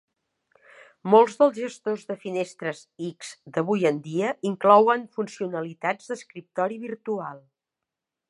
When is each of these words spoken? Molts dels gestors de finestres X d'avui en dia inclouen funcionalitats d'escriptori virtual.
Molts 1.15 1.35
dels 1.41 1.57
gestors 1.63 2.05
de 2.11 2.15
finestres 2.23 2.79
X 3.09 3.29
d'avui 3.57 3.85
en 3.91 4.01
dia 4.07 4.31
inclouen 4.51 5.05
funcionalitats 5.19 6.11
d'escriptori 6.13 6.81
virtual. 6.87 7.39